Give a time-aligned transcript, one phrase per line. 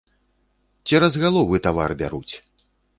[0.89, 2.29] Цераз галовы тавар бяруць.